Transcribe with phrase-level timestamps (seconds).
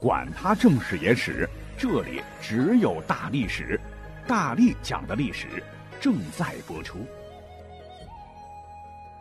[0.00, 1.46] 管他正史野史，
[1.76, 3.78] 这里只有大历史，
[4.26, 5.62] 大力讲的历史
[6.00, 7.00] 正在播出。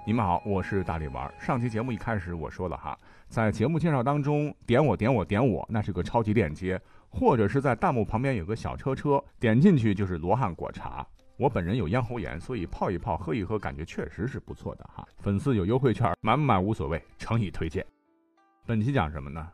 [0.07, 1.29] 你们好，我是大力丸。
[1.37, 2.97] 上期节目一开始我说了哈，
[3.27, 11.05] 在节目介绍当中点我点我点我，那是个超级链接，或者是在弹幕旁边有个小车车，点进去就是罗汉果茶。
[11.35, 15.05] 我本人有咽喉炎，所以泡一泡喝一喝，感觉确实是不错的哈。
[15.17, 17.85] 粉丝有优惠券，买不买无所谓，诚意推荐。
[18.65, 19.45] 本期讲什么呢？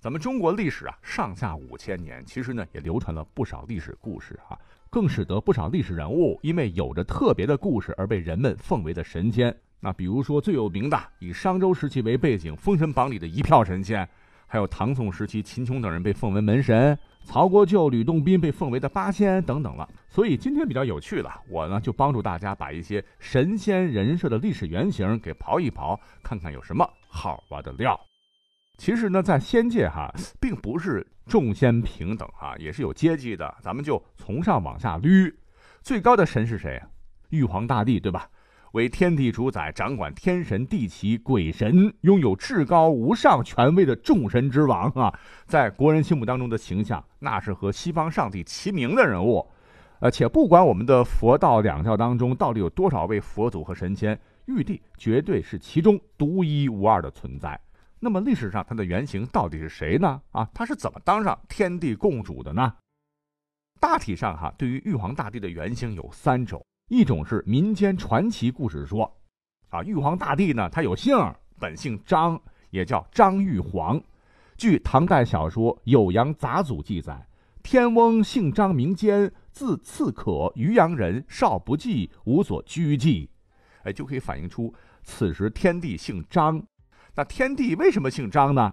[0.00, 4.56] 咱们中国历史啊，上下五千年，其实呢也流传了不少历史故事啊，
[4.88, 9.52] 更使得不少历史人物因为有着特别的故事而被人们奉为的神仙。
[9.80, 14.08] 那比如说最有名的，以商周时期为背景，《封神榜》里的一票神仙，
[14.46, 19.88] 还有唐宋时期秦琼等人被奉为门神，曹国舅、吕洞宾被奉为的八仙等等了。
[20.08, 27.98] 所以今天比较有趣了，我呢就帮助大家把一些神仙人设的历史原型给刨一刨，看看有什么好玩的料。
[28.78, 30.08] 其实呢，在仙界哈，
[30.40, 33.52] 并不是众仙平等哈，也是有阶级的。
[33.60, 35.34] 咱们就从上往下捋，
[35.82, 36.80] 最高的神是谁？
[37.30, 38.30] 玉皇大帝，对吧？
[38.72, 45.12] 为天地主宰，掌管天神地奇鬼神，拥有至高无上权威的众神之王啊！
[45.46, 49.44] 在国人心目当中的形象，那是和西方上帝齐名的人物。
[50.00, 57.58] 呃，且不管我们的佛道两教当中到底有多少位佛祖和神仙，玉帝绝对是其中独一无二的存在。
[58.00, 60.20] 那么历史上它的原型到底是谁呢？
[60.30, 62.72] 啊，他是怎么当上天地共主的呢？
[63.80, 69.16] 大体上哈，对于玉皇大帝的原型有三种，一种是民间传奇故事说，
[69.70, 71.16] 啊，玉皇大帝呢，他有姓，
[71.58, 72.40] 本姓张，
[72.70, 74.00] 也叫张玉皇。
[74.56, 77.26] 据唐代小说《酉阳杂俎》记载，
[77.62, 83.30] 天翁姓张名坚，字次可，渔阳人，少不济，无所居忌。
[83.84, 84.74] 哎，就可以反映出
[85.04, 86.60] 此时天帝姓张。
[87.18, 88.72] 那天帝为什么姓张呢？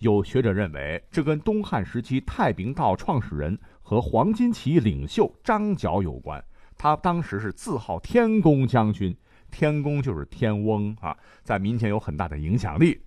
[0.00, 6.44] 有学者认为，这跟东汉时期太平道创始人和黄巾起义领袖张角有关。
[6.76, 9.16] 他当时是自号天公将军，
[9.50, 13.00] 天公就是天翁啊，在民间有很大的影响力。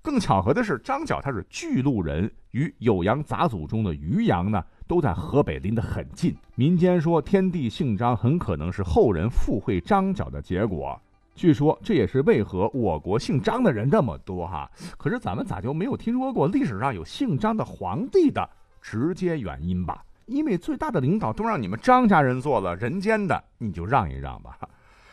[0.00, 6.34] 更巧合的是，张角他是巨鹿人，与《酉阳杂俎》中的渔阳呢，都在河北邻得很近。
[6.54, 10.98] 民间说天帝姓张，很可能是后人附会张角的结果。
[11.34, 18.48] 据说这也是为何我国姓张的人那么多哈，可是咱们咋就没有听说过历史上有姓张的皇帝的
[18.80, 20.04] 直接原因吧？
[20.26, 24.56] 因为最大的领导都让你们张家人做了，人间的你就让一让吧。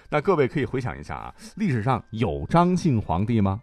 [0.09, 3.61] 那各位可以回想一下啊，历史上有张姓皇帝吗？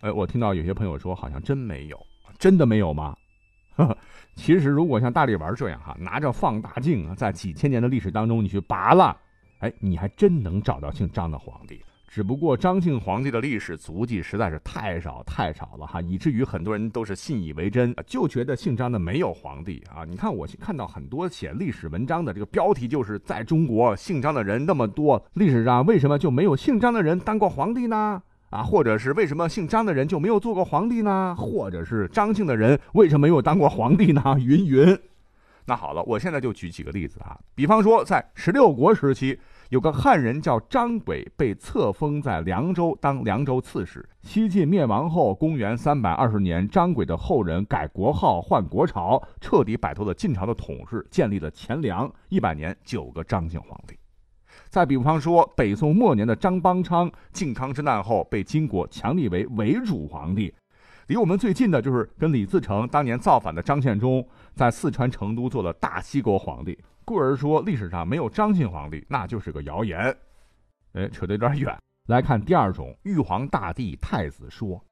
[0.00, 1.98] 哎，我听到有些朋友说好像真没有，
[2.38, 3.14] 真的没有吗？
[3.76, 3.96] 呵
[4.34, 9.16] 其实如果像大力丸这样哈，拿着放大镜在几千年的历史当中你去拔了。
[9.60, 20.04] 哎，你还真能找到姓张的皇帝，只不过张姓皇帝的历史足迹实在是太少太少了哈，以至于很多人都是信以为真，就觉得姓张的没有皇帝啊。
[20.04, 28.22] 你看我看到很多写历史文章的这个标题，就是在中国姓张的人那么多，历史上为什么就没有姓张的人当过皇帝呢？
[28.50, 31.34] 啊，或者是为什么姓张的人就没有做过皇帝呢？
[31.36, 34.22] 或者是张姓的人为什么没有当过皇帝呢？
[34.38, 34.98] 云云。
[35.68, 39.36] 那好了，我现在就举几个例子啊，比方说在十六国时期，
[39.70, 44.08] 有个汉人叫张轨，被册封在凉州当凉州刺史。
[44.22, 52.08] 西晋灭亡后，公元三百二十年，张轨的后人改国号换国朝，彻底摆脱了晋朝的统治，建立了前凉。
[52.28, 53.98] 一百年九个张姓皇帝。
[54.68, 60.54] 再比方说，北宋末年的张邦昌，靖康之难后被金国强立为伪主皇帝。
[61.06, 66.76] 离我们最近的就是跟李自成当年造反的张献忠，在四川成都做了大西国皇帝。
[67.04, 70.16] 故而说历史上没有张姓皇帝，那就是个谣言。
[70.94, 71.76] 哎，扯得有点远。
[72.08, 74.82] 来看第二种玉皇大帝太子说。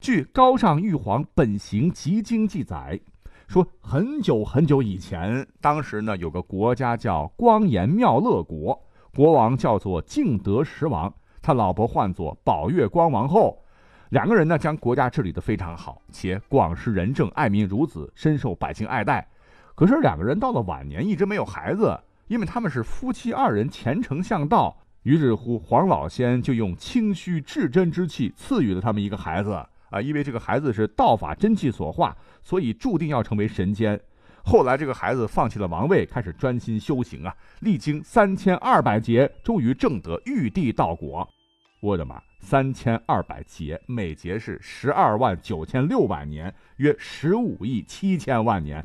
[0.00, 2.98] 据《高尚玉皇本行集经》记载，
[3.46, 8.76] 说很久很久以前，当时呢有个国家叫光颜妙乐国，
[9.14, 13.62] 国王叫做敬德十王，他老婆唤作宝月光王后。
[14.10, 19.28] 两个人呢，将国家治理得非常好，且广施仁政，爱民如子，深受百姓爱戴。
[19.74, 24.76] 可是两个人到了晚年，一直没有孩子，因为他们是夫妻二人虔诚向道。
[25.02, 29.52] 于是乎，黄老仙就用清虚至真之气赐予了他们一个孩子
[29.90, 33.98] 啊，因为这个孩子是道法真气所化，所以注定要成为神仙。
[34.42, 41.28] 后来这个孩子放弃了王位，开始专心修行啊，历经三千二百劫，终于证得玉帝道果。
[41.80, 42.20] 我的妈！
[42.40, 48.84] 三千二百节，每节是十二万九千六百年，约十五亿七千万年。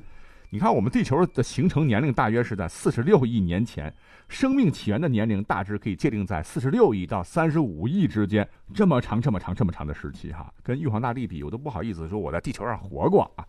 [0.51, 3.91] 你看，我们地球的形成年龄大约是在四十六亿年前，
[4.29, 8.47] 生命起源的年龄大致可以界定在四十六亿到三十五亿之间。
[8.71, 13.45] 这么长、这么长、这么长的时期，哈，跟玉皇大帝比，我都不好意思说我在地球上活过啊。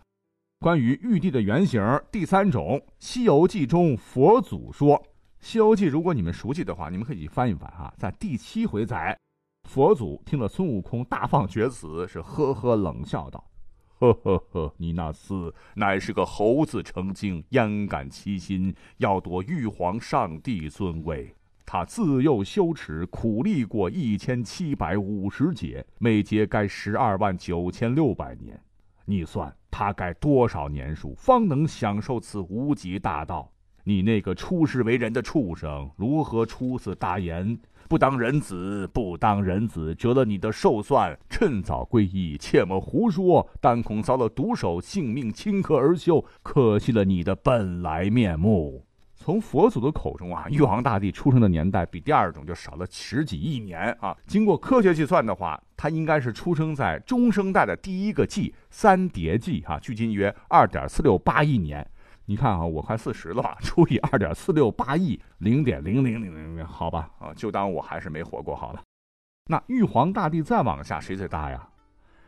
[0.59, 4.97] 关于玉帝的原型，第三种，《西游记》中佛祖说，
[5.39, 9.15] 《西游记》如果你们熟悉的话，你们可以翻一翻哈，在第七回载，
[9.65, 13.43] 佛祖听了孙悟空大放厥词，是呵呵冷笑道
[13.99, 21.35] ：“呵呵呵，你那厮乃是个猴子成精，焉敢欺心，要夺玉皇上帝尊位？
[21.65, 28.57] 他自幼修持，苦历过一千七百五十劫，每劫该十二万九千六百年。”
[29.07, 33.51] 你算他该多少年数，方能享受此无极大道？
[33.87, 37.55] 你那个出世为人的畜生，如何出此大言？
[37.87, 41.15] 不当人子，不当人子，折了你的寿算！
[41.29, 48.83] 趁早皈依，切莫胡说，但恐遭了毒手，性命顷刻而休，可惜了你的本来面目。
[49.13, 54.17] 从佛祖的口中啊，玉皇大帝出生的年代比第二种就少了十几亿年啊。
[54.25, 61.87] 经过科学计算的话，他应该是出生在中生代的第一个纪三叠纪哈，距今约二点四六八亿年。
[62.27, 68.81] 你看啊，我快四十了吧，除以二点四六八亿零点零零零零零，好吧啊，就当我还是没活过好了。
[69.47, 71.67] 那玉皇大帝再往下谁最大呀？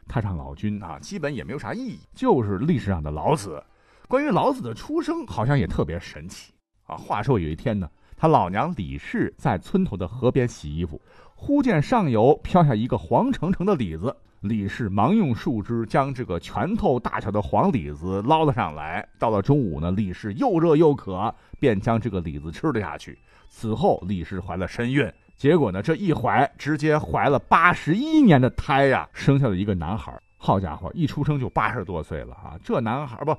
[0.08, 3.64] 太上老君啊，基本也没有啥意义，就是历史上的老子。
[4.08, 6.54] 关于老子的出生，好像也特别神奇。
[6.86, 11.02] 啊，话说有一天呢，他老娘李氏在村头的河边洗衣服，
[11.36, 14.16] 忽见上游飘下一个黄澄澄的李子。
[14.42, 19.08] 李氏忙用树枝将这个拳头大小的黄李子捞了上来。
[19.18, 23.18] 到了中午呢，李氏又热又渴，便将这个李子吃了下去。
[23.50, 30.18] 此后，李氏怀了身孕，结果呢，这一怀直接怀了八十一年的胎呀，生下了一个男孩。
[30.38, 32.58] 好家伙，一出生就八十多岁了啊！
[32.64, 33.36] 这男孩不。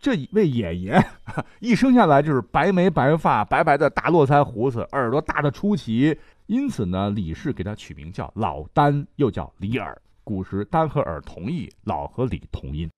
[0.00, 1.00] 这位爷爷
[1.60, 9.96] 一生下来就是白眉白发、白白的大络腮胡子，耳朵大的出奇，因此呢，李氏给他取名叫老丹，又叫李耳。
[10.24, 12.90] 古时丹和尔同义，老和李同音。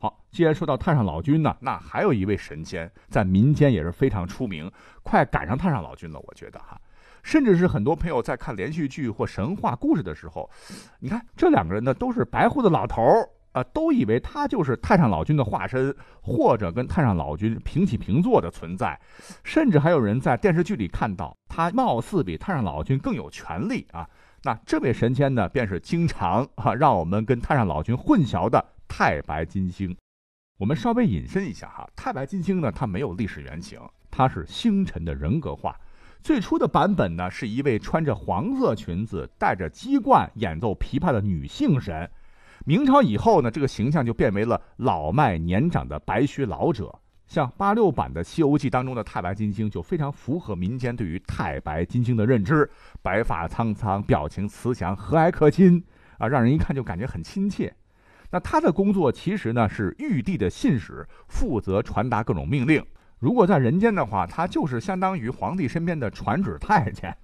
[0.00, 4.70] 好，既然说到太上老君呢，那还有一位神仙在民间也是非常出名，
[5.02, 6.80] 快赶上太上老君了，我觉得哈，
[7.22, 10.48] 甚至是很多朋友在看连续剧或神话故事的时候，
[11.00, 13.28] 你看这两个人呢，都是白胡子老头儿。
[13.52, 18.98] 啊，都以为他就是太上老君的化身，或者跟太上老君平起平坐的存在，
[19.42, 24.08] 甚至还有人在电视剧里看到他貌似比太上老君更有权力啊。
[24.42, 29.96] 那这位神仙呢，便是经常啊让我们跟太上老君混淆的太白金星。
[30.58, 33.80] 我们稍微引申一下哈，太白金星呢，它没有历史原型，
[34.10, 35.76] 它是星辰的人格化。
[36.22, 42.08] 最初的版本呢，是一位穿着黄色裙子、戴着鸡冠、演奏琵琶的女性神。
[42.64, 46.94] 明朝以后呢，这个形象就变为了老迈年长的白须老者。
[47.26, 52.68] 像八六版的《西游记》当中的太白金星，就非常符合民间对于太白金星的认知：
[53.02, 55.80] 白发苍苍，表情慈祥，和蔼可亲
[56.18, 57.72] 啊，让人一看就感觉很亲切。
[58.32, 62.84] 那他的工作其实呢是玉帝的信使，负责传达各种命令。
[63.20, 67.16] 如果在人间的话，他就是相当于皇帝身边的传旨太监。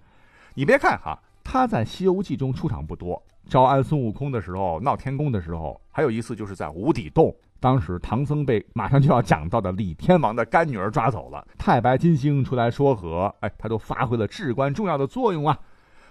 [0.55, 3.23] 你别看哈，他在《西游记》中出场不多。
[3.49, 7.33] 招安孙悟空的时候，闹天宫的时候，还有一次就是在无底洞。
[7.61, 15.57] 当时唐僧被马上就要讲到的李天王的干女儿抓走了，太白金星出来说和，哎，他都发挥了至关重要的作用啊。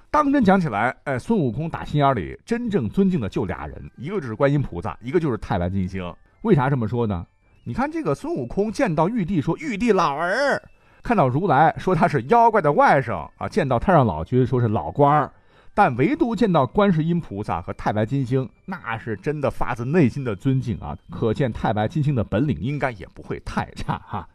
[0.09, 6.01] 当真讲起来，哎，孙悟空打心眼里真正尊敬的就俩人，一个就是观音菩萨，一个就是太白金星。
[6.43, 7.27] 为啥这么说呢？
[7.65, 10.61] 你看这个孙悟空见到玉帝说玉帝老儿，
[11.05, 15.31] 看到如来说他是妖怪的外甥啊，见到太上老君说是老官儿。
[15.71, 20.97] 但唯独见到观世音菩萨和太白金星，那是真的发自内心的尊敬啊！
[21.11, 24.27] 可见太白金星的本领应该也不会太差哈。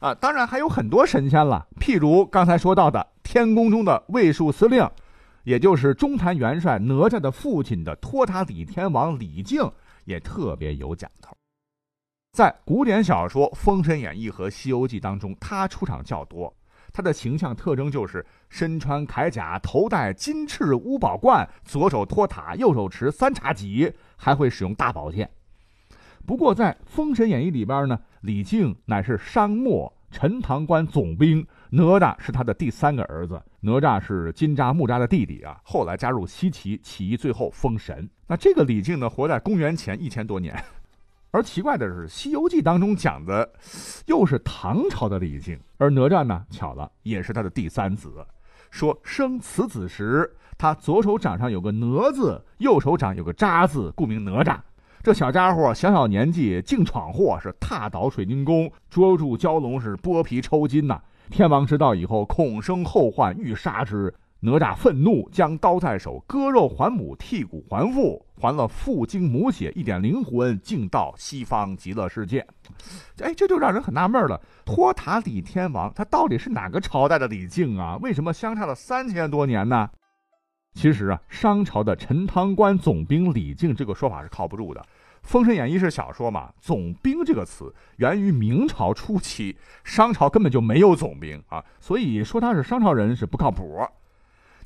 [0.00, 4.84] 啊，当然还有很多神仙了，譬如刚才说到的天宫中的卫戍司令，
[5.44, 9.70] 也就是中坛元帅哪吒的父亲的托塔李天王李靖，
[10.06, 11.36] 也特别有讲头。
[12.32, 16.54] 在古典小说《封神演义》和《西游记》当中，他出场较多。
[16.92, 25.28] 他的形象特征就是身穿铠甲，头戴金翅乌宝冠，左手托塔，右手持三叉戟，还会使用大宝剑。
[26.24, 33.42] 不过在《封神演义》里边呢，李靖乃是商末陈塘关总兵，哪吒是他的第三个儿子。
[33.60, 38.08] 哪吒是金吒木吒的弟弟啊，后来加入西岐起义，最后封神。
[38.28, 40.54] 那这个李靖呢，活在公元前一千多年。
[41.32, 43.48] 而奇怪的是，《西游记》当中讲的
[44.06, 48.10] 又是唐朝的李靖，而哪吒呢，巧了，也是他的第三子。
[48.70, 54.58] 说生此子时，他左手掌上有个哪字，右手掌有个扎字，故名哪吒。
[55.02, 61.00] 这小家伙小小年纪净闯祸，是踏倒水晶宫，捉住蛟龙，是剥皮抽筋呐。
[61.30, 64.12] 天王知道以后，恐生后患，欲杀之。
[64.42, 72.46] 哪吒愤怒，将刀在手，割肉还母，剔骨还父，还了父精母血，一点灵魂，竟到西方极乐世界。
[73.18, 74.40] 哎，这就让人很纳闷了。
[74.64, 77.98] 托塔李天王他到底是哪个朝代的李靖啊？
[78.00, 79.90] 为什么相差了三千多年呢？
[80.72, 84.80] 其实啊，商朝的陈塘关总兵李靖这个说法是靠不住的。
[85.22, 93.86] 《封神演义》是小说嘛，总兵这个词源于明朝初期，商朝根本就没有总兵啊，所以说他是商朝人是不靠谱。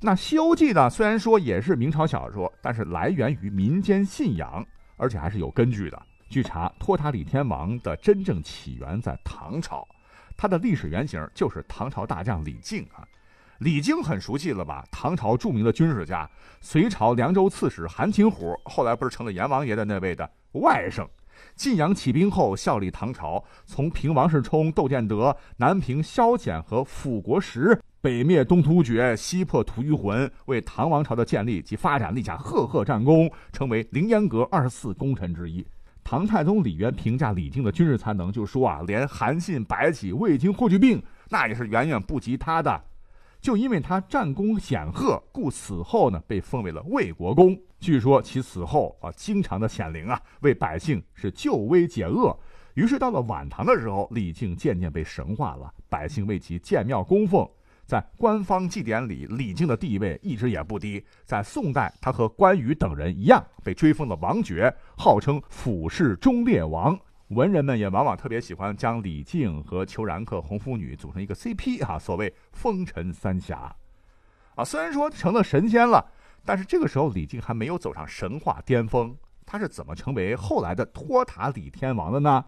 [0.07, 0.91] 那《西游记》呢？
[0.91, 4.63] 虽然说也是明朝小说，但是来源于民间信仰，
[4.99, 6.03] 而且还是有根据的。
[6.29, 9.89] 据查，托塔李天王的真正起源在唐朝，
[10.37, 13.01] 他的历史原型就是唐朝大将李靖啊。
[13.61, 14.85] 李靖很熟悉了吧？
[14.91, 16.31] 唐朝著名的军事家，
[16.61, 21.09] 隋朝凉州刺史韩擒虎，后来不是成了阎王爷的那位的外甥。
[21.57, 27.81] 晋阳起兵后，效力唐朝，从平王世充、窦建德，南平萧简和辅国时。
[28.05, 35.67] 北灭东突厥，西破吐谷浑，为唐王朝的建立及发展立下赫赫战功，成为凌烟阁二十四功臣之一。
[36.05, 42.79] 唐太宗李渊评价李靖的军事才能，就说啊，连韩信、白起、魏京、霍去病，那也是远远不及他的。
[43.41, 47.59] 就因为他战功显赫，故死后呢，被封为了魏国公。
[47.81, 52.39] 据说其死后啊，经常的显灵啊，为百姓是救危解厄。
[52.75, 57.49] 于是到了晚唐的时候，李靖渐渐被神化了，百姓为其建庙供奉。
[57.87, 61.05] 在官方祭典里，李靖的地位一直也不低。
[61.25, 66.99] 在宋代，他和关羽等人一样，被追封了王爵，号称府氏忠烈王。
[67.29, 73.75] 文人们也往往特别喜欢将李靖和裘然客、红拂女组成一个 CP 啊，所谓风尘三侠。
[74.55, 76.07] 啊，虽然说成了神仙了，
[76.45, 79.17] 但是这个时候李靖还没有走上神话巅峰。
[79.47, 82.45] 他是怎么成为后来的托塔李天王的呢？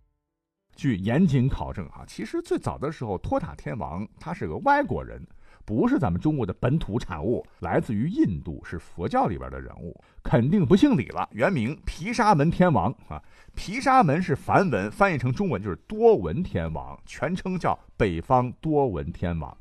[0.76, 5.26] 据严谨考证，哈，其实最早的时候，托塔天王他是个外国人，
[5.64, 11.26] 不是咱们中国的本土产物，来自于印度，是佛教里边的人物，肯定不姓李了。
[11.32, 13.20] 原名毗沙门天王啊，
[13.54, 19.56] 毗沙门是梵文，翻译成中文就是多闻天王，全称叫北方多闻天王。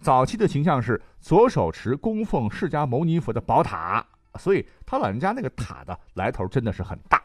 [0.00, 4.04] 早期的形象是左手持供奉释迦牟尼佛的宝塔，
[4.38, 7.21] 所以他老人家那个塔的来头真的是很大。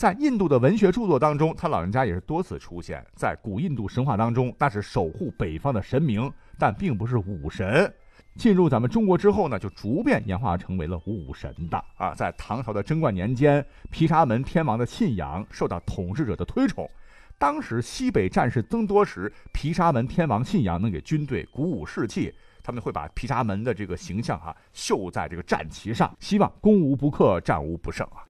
[0.00, 7.92] 在印度的文学著作当中，他老人家也是多次出现在古印度神话当中，那是守护北方的神明，但并不是武神。
[8.34, 12.14] 进入咱们中国之后呢，就逐渐演化成为了武神的啊。
[12.14, 16.88] 在唐朝的贞观年间，毗沙门天王的信仰受到统治者的推崇。
[17.36, 28.24] 当时西北战事增多时，毗沙门天王信仰能给军队鼓舞士气，他们会把毗沙门的这个形象啊绣在这个战旗上，希望攻无不克，战无不胜啊。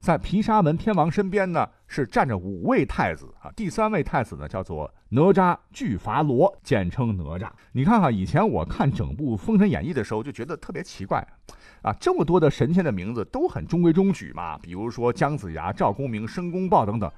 [0.00, 3.52] 在毗沙门天王身边呢，是站着五位太子啊。
[3.54, 7.50] 第三位太子呢，叫做哪吒巨伐罗，简称哪吒。
[7.72, 11.22] 你看哈，以前我看整部《封神演义》的时候，就觉得特别奇怪
[11.82, 17.10] 啊，这么多的神仙的名字都很中规中矩嘛，比如说姜子牙、赵公明、申公豹等等，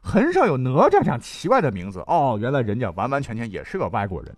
[0.00, 2.38] 很少有哪吒这样奇怪的名字哦。
[2.40, 4.32] 原来人家完完全全也是个外国人。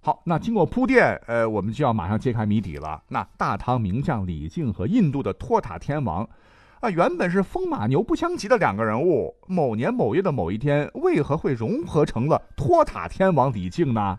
[0.00, 3.02] 好，那经过铺垫，呃，我们就要马上揭开谜底了。
[3.08, 6.26] 那大唐名将李靖和印度的托塔天王。
[6.80, 14.18] 啊，原本是风马牛不相及的两个人物，某年某月的某一天，为何会融合成了托塔天王李靖呢？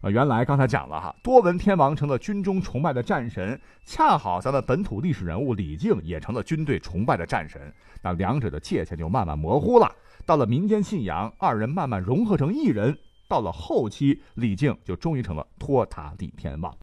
[0.00, 7.72] 啊，原来刚才讲了哈，多闻天王成了军中崇拜的战神，恰好咱们本土历史人物李靖也成了军队崇拜的战神，
[8.02, 9.90] 那两者的界限就慢慢模糊了。
[10.24, 12.96] 到了民间信仰，二人慢慢融合成一人。
[13.28, 16.76] 到了后期，李靖就终于成了托塔李天王。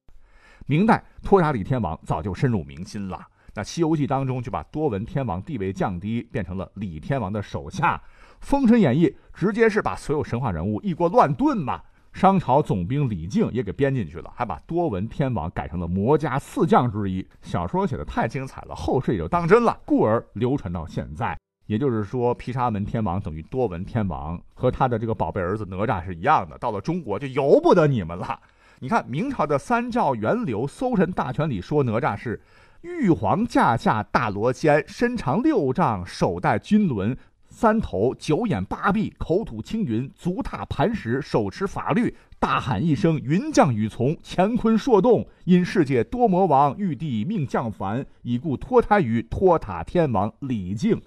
[0.66, 3.28] 明代，托塔李天王早就深入民心了。
[3.56, 7.98] 那《西游记》当中就把多闻天王地位降低，变成了李天王的手下，
[8.40, 11.82] 《封神演义》直接是把所有神话人物一锅乱炖嘛。
[12.14, 17.28] 商朝总兵李靖也给编进去了，还把多闻天王改成了魔家四将之一。
[17.42, 21.36] 小说写的太精彩了，后世也就当真了，故而流传到现在。
[21.66, 26.56] 也就是说，毗沙门天王等于多闻天王，和他的这个宝贝儿子哪吒是一样的。
[26.60, 28.40] 到了中国就由不得你们了。
[28.80, 32.42] 你看明朝的《三教源流搜神大全》里说哪吒是。
[32.84, 45.26] 玉皇驾下大罗仙，身长六丈，手戴金轮，三头九眼八臂，口吐青云，足踏磐石，手持法律，大喊一声，云降雨从，乾坤烁动。
[45.46, 51.02] 因世界多魔王，玉帝命降凡，已故脱胎于托塔天王李靖。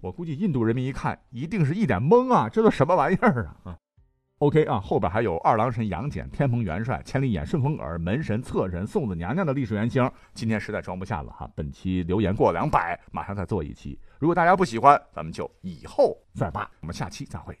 [0.00, 3.76] 我估计印度人民一看，一定是一脸懵啊，这都什么玩意儿啊
[4.38, 10.10] ？OK 啊，后边还有二郎神杨戬、天蓬元帅、千里眼、顺风耳、门神、侧神、送子娘娘的历史原型。
[10.32, 13.98] 今天实在装不下了哈，本期留言过两百，马上再做一期。
[14.18, 16.70] 如果大家不喜欢，咱们就以后再扒。
[16.80, 17.56] 我们下期再会。